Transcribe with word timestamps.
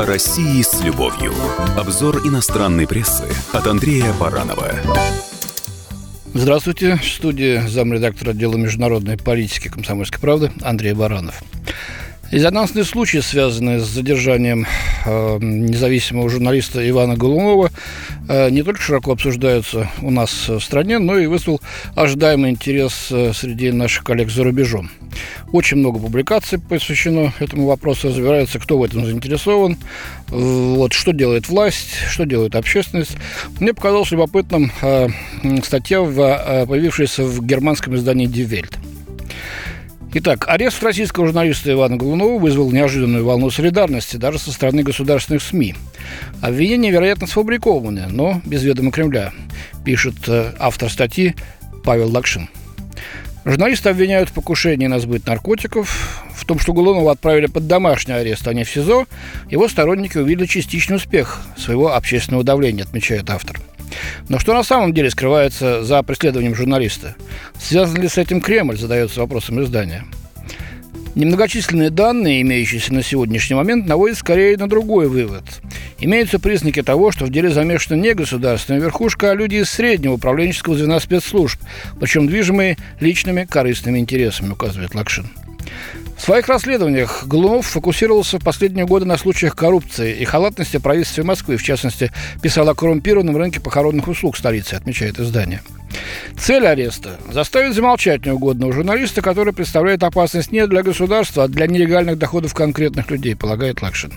О 0.00 0.06
России 0.06 0.62
с 0.62 0.80
любовью. 0.80 1.34
Обзор 1.76 2.26
иностранной 2.26 2.86
прессы 2.86 3.26
от 3.52 3.66
Андрея 3.66 4.14
Баранова. 4.14 4.72
Здравствуйте. 6.32 6.96
В 6.96 7.04
студии 7.04 7.60
замредактора 7.68 8.30
отдела 8.30 8.56
международной 8.56 9.18
политики 9.18 9.68
комсомольской 9.68 10.18
правды 10.18 10.52
Андрей 10.62 10.94
Баранов. 10.94 11.42
Резонансные 12.30 12.84
случаи, 12.84 13.18
связанные 13.18 13.80
с 13.80 13.88
задержанием 13.88 14.64
э, 15.04 15.38
независимого 15.40 16.30
журналиста 16.30 16.88
Ивана 16.88 17.16
Голунова, 17.16 17.70
э, 18.28 18.50
не 18.50 18.62
только 18.62 18.80
широко 18.80 19.10
обсуждаются 19.10 19.90
у 20.00 20.12
нас 20.12 20.48
в 20.48 20.60
стране, 20.60 21.00
но 21.00 21.18
и 21.18 21.26
вызвал 21.26 21.60
ожидаемый 21.96 22.50
интерес 22.50 23.08
э, 23.10 23.32
среди 23.34 23.72
наших 23.72 24.04
коллег 24.04 24.30
за 24.30 24.44
рубежом. 24.44 24.90
Очень 25.50 25.78
много 25.78 25.98
публикаций 25.98 26.60
посвящено 26.60 27.32
этому 27.40 27.66
вопросу, 27.66 28.06
разбирается, 28.08 28.60
кто 28.60 28.78
в 28.78 28.84
этом 28.84 29.04
заинтересован, 29.04 29.76
вот, 30.28 30.92
что 30.92 31.12
делает 31.12 31.48
власть, 31.48 31.96
что 32.08 32.26
делает 32.26 32.54
общественность. 32.54 33.16
Мне 33.58 33.74
показалось 33.74 34.12
любопытным 34.12 34.70
статья, 35.64 36.00
появившаяся 36.00 37.24
в 37.24 37.44
германском 37.44 37.96
издании 37.96 38.28
«Die 38.28 38.48
Welt». 38.48 38.79
Итак, 40.12 40.46
арест 40.48 40.82
российского 40.82 41.26
журналиста 41.26 41.70
Ивана 41.70 41.96
Голунова 41.96 42.40
вызвал 42.40 42.72
неожиданную 42.72 43.24
волну 43.24 43.48
солидарности 43.48 44.16
даже 44.16 44.40
со 44.40 44.50
стороны 44.50 44.82
государственных 44.82 45.40
СМИ. 45.40 45.76
Обвинения, 46.40 46.90
вероятно, 46.90 47.28
сфабрикованы, 47.28 48.08
но 48.08 48.40
без 48.44 48.64
ведома 48.64 48.90
Кремля, 48.90 49.32
пишет 49.84 50.16
э, 50.26 50.52
автор 50.58 50.90
статьи 50.90 51.36
Павел 51.84 52.10
Лакшин. 52.10 52.48
Журналисты 53.44 53.88
обвиняют 53.88 54.30
в 54.30 54.32
покушении 54.32 54.88
на 54.88 54.98
сбыт 54.98 55.26
наркотиков, 55.26 56.24
в 56.34 56.44
том, 56.44 56.58
что 56.58 56.72
Голунова 56.72 57.12
отправили 57.12 57.46
под 57.46 57.68
домашний 57.68 58.14
арест, 58.14 58.48
а 58.48 58.52
не 58.52 58.64
в 58.64 58.70
СИЗО. 58.70 59.06
Его 59.48 59.68
сторонники 59.68 60.18
увидели 60.18 60.46
частичный 60.46 60.96
успех 60.96 61.40
своего 61.56 61.94
общественного 61.94 62.42
давления, 62.42 62.82
отмечает 62.82 63.30
автор. 63.30 63.60
Но 64.28 64.38
что 64.38 64.54
на 64.54 64.62
самом 64.62 64.92
деле 64.92 65.10
скрывается 65.10 65.82
за 65.84 66.02
преследованием 66.02 66.54
журналиста? 66.54 67.16
Связан 67.60 68.00
ли 68.00 68.08
с 68.08 68.18
этим 68.18 68.40
Кремль, 68.40 68.76
задается 68.78 69.20
вопросом 69.20 69.62
издания. 69.62 70.04
Немногочисленные 71.16 71.90
данные, 71.90 72.42
имеющиеся 72.42 72.94
на 72.94 73.02
сегодняшний 73.02 73.56
момент, 73.56 73.86
наводят 73.86 74.16
скорее 74.16 74.56
на 74.56 74.68
другой 74.68 75.08
вывод. 75.08 75.42
Имеются 75.98 76.38
признаки 76.38 76.82
того, 76.82 77.10
что 77.10 77.24
в 77.24 77.30
деле 77.30 77.50
замешана 77.50 78.00
не 78.00 78.14
государственная 78.14 78.80
верхушка, 78.80 79.32
а 79.32 79.34
люди 79.34 79.56
из 79.56 79.70
среднего 79.70 80.14
управленческого 80.14 80.76
звена 80.76 81.00
спецслужб, 81.00 81.60
причем 81.98 82.28
движимые 82.28 82.78
личными 83.00 83.44
корыстными 83.44 83.98
интересами, 83.98 84.52
указывает 84.52 84.94
Лакшин. 84.94 85.26
В 86.20 86.22
своих 86.22 86.48
расследованиях 86.48 87.24
Голунов 87.26 87.66
фокусировался 87.66 88.38
в 88.38 88.44
последние 88.44 88.84
годы 88.84 89.06
на 89.06 89.16
случаях 89.16 89.56
коррупции 89.56 90.18
и 90.18 90.26
халатности 90.26 90.76
правительства 90.76 91.22
Москвы. 91.22 91.56
В 91.56 91.62
частности, 91.62 92.12
писал 92.42 92.68
о 92.68 92.74
коррумпированном 92.74 93.38
рынке 93.38 93.58
похоронных 93.58 94.06
услуг 94.06 94.36
столицы, 94.36 94.74
отмечает 94.74 95.18
издание. 95.18 95.62
Цель 96.38 96.66
ареста– 96.66 97.16
заставить 97.32 97.74
замолчать 97.74 98.26
неугодного 98.26 98.70
журналиста, 98.70 99.22
который 99.22 99.54
представляет 99.54 100.02
опасность 100.02 100.52
не 100.52 100.66
для 100.66 100.82
государства, 100.82 101.44
а 101.44 101.48
для 101.48 101.66
нелегальных 101.66 102.18
доходов 102.18 102.52
конкретных 102.52 103.10
людей, 103.10 103.34
полагает 103.34 103.80
Лакшин. 103.80 104.12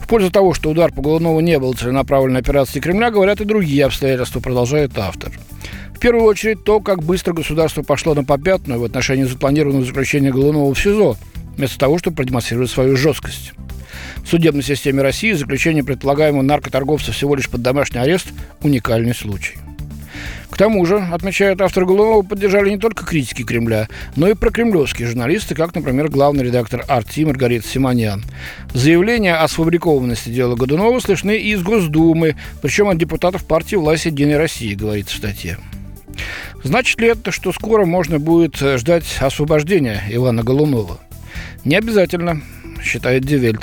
В 0.00 0.06
пользу 0.06 0.30
того, 0.30 0.54
что 0.54 0.70
удар 0.70 0.92
по 0.92 1.02
Голунову 1.02 1.40
не 1.40 1.58
был 1.58 1.74
целенаправленной 1.74 2.40
операцией 2.40 2.80
Кремля, 2.80 3.10
говорят 3.10 3.40
и 3.40 3.44
другие 3.44 3.86
обстоятельства, 3.86 4.38
продолжает 4.38 4.96
автор 4.96 5.32
первую 6.02 6.24
очередь 6.24 6.64
то, 6.64 6.80
как 6.80 7.00
быстро 7.04 7.32
государство 7.32 7.82
пошло 7.82 8.14
на 8.14 8.24
попятную 8.24 8.80
в 8.80 8.84
отношении 8.84 9.22
запланированного 9.22 9.84
заключения 9.84 10.32
Голунова 10.32 10.74
в 10.74 10.78
СИЗО, 10.78 11.16
вместо 11.56 11.78
того, 11.78 11.96
чтобы 11.96 12.16
продемонстрировать 12.16 12.72
свою 12.72 12.96
жесткость. 12.96 13.52
В 14.24 14.28
судебной 14.28 14.64
системе 14.64 15.02
России 15.02 15.30
заключение 15.30 15.84
предполагаемого 15.84 16.42
наркоторговца 16.42 17.12
всего 17.12 17.36
лишь 17.36 17.48
под 17.48 17.62
домашний 17.62 18.00
арест– 18.00 18.26
уникальный 18.62 19.14
случай. 19.14 19.58
К 20.50 20.56
тому 20.56 20.84
же, 20.86 20.98
отмечает 20.98 21.60
автор 21.60 21.84
Голунова, 21.84 22.22
поддержали 22.22 22.70
не 22.70 22.78
только 22.78 23.06
критики 23.06 23.44
Кремля, 23.44 23.88
но 24.16 24.28
и 24.28 24.34
прокремлевские 24.34 25.06
журналисты, 25.06 25.54
как, 25.54 25.72
например, 25.72 26.08
главный 26.08 26.42
редактор 26.42 26.84
«Арти» 26.88 27.24
Маргарита 27.24 27.68
Симоньян. 27.68 28.24
Заявления 28.74 29.36
о 29.36 29.46
сфабрикованности 29.46 30.30
дела 30.30 30.56
Годунова 30.56 30.98
слышны 30.98 31.36
и 31.36 31.52
из 31.52 31.62
Госдумы, 31.62 32.34
причем 32.60 32.88
от 32.88 32.98
депутатов 32.98 33.44
партии 33.44 33.76
«Власть 33.76 34.06
Единой 34.06 34.36
России», 34.36 34.74
говорится 34.74 35.14
в 35.14 35.18
статье. 35.18 35.58
Значит 36.62 37.00
ли 37.00 37.08
это, 37.08 37.30
что 37.32 37.52
скоро 37.52 37.84
можно 37.84 38.18
будет 38.18 38.60
э, 38.62 38.78
ждать 38.78 39.04
освобождения 39.20 40.02
Ивана 40.10 40.42
Голунова? 40.42 40.98
Не 41.64 41.76
обязательно, 41.76 42.42
считает 42.82 43.24
Die 43.24 43.38
Welt. 43.38 43.62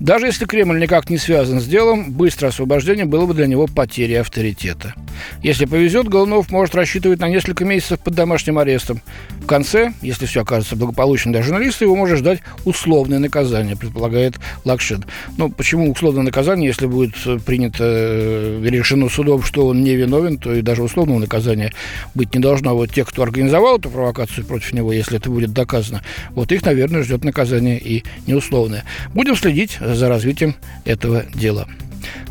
Даже 0.00 0.26
если 0.26 0.44
Кремль 0.44 0.80
никак 0.80 1.10
не 1.10 1.18
связан 1.18 1.60
с 1.60 1.66
делом, 1.66 2.12
быстрое 2.12 2.50
освобождение 2.50 3.04
было 3.04 3.26
бы 3.26 3.34
для 3.34 3.46
него 3.46 3.66
потерей 3.66 4.20
авторитета. 4.20 4.94
Если 5.42 5.64
повезет, 5.64 6.08
Голунов 6.08 6.50
может 6.50 6.74
рассчитывать 6.74 7.20
на 7.20 7.28
несколько 7.28 7.64
месяцев 7.64 8.00
под 8.00 8.14
домашним 8.14 8.58
арестом. 8.58 9.00
В 9.40 9.46
конце, 9.46 9.92
если 10.02 10.26
все 10.26 10.42
окажется 10.42 10.76
благополучно 10.76 11.32
для 11.32 11.42
журналиста, 11.42 11.84
его 11.84 11.96
может 11.96 12.18
ждать 12.18 12.40
условное 12.64 13.18
наказание, 13.18 13.76
предполагает 13.76 14.36
Лакшин. 14.64 15.04
Ну, 15.36 15.50
почему 15.50 15.90
условное 15.90 16.22
наказание, 16.22 16.68
если 16.68 16.86
будет 16.86 17.14
принято 17.44 17.84
э, 17.84 18.60
решено 18.64 19.08
судом, 19.08 19.42
что 19.42 19.66
он 19.66 19.82
не 19.82 19.94
виновен, 19.94 20.38
то 20.38 20.54
и 20.54 20.62
даже 20.62 20.82
условного 20.82 21.18
наказания 21.18 21.72
быть 22.14 22.34
не 22.34 22.40
должно. 22.40 22.70
А 22.70 22.74
вот 22.74 22.90
те, 22.90 23.04
кто 23.04 23.22
организовал 23.22 23.78
эту 23.78 23.90
провокацию 23.90 24.44
против 24.46 24.72
него, 24.72 24.92
если 24.92 25.18
это 25.18 25.30
будет 25.30 25.52
доказано, 25.52 26.02
вот 26.30 26.52
их, 26.52 26.64
наверное, 26.64 27.02
ждет 27.02 27.24
наказание 27.24 27.78
и 27.78 28.04
неусловное. 28.26 28.84
Будем 29.14 29.36
следить 29.36 29.78
за 29.80 30.08
развитием 30.08 30.56
этого 30.84 31.24
дела. 31.34 31.68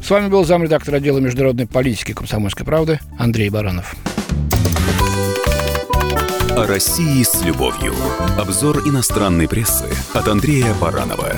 С 0.01 0.09
вами 0.09 0.27
был 0.27 0.45
замредактор 0.45 0.95
отдела 0.95 1.19
международной 1.19 1.67
политики 1.67 2.13
комсомольской 2.13 2.65
правды 2.65 2.99
Андрей 3.17 3.49
Баранов. 3.49 3.95
О 6.55 6.65
России 6.65 7.23
с 7.23 7.43
любовью. 7.43 7.93
Обзор 8.37 8.79
иностранной 8.87 9.47
прессы 9.47 9.85
от 10.13 10.27
Андрея 10.27 10.73
Баранова. 10.81 11.33